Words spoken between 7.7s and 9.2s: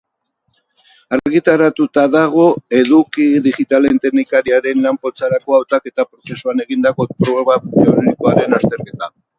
teorikoaren azterketa.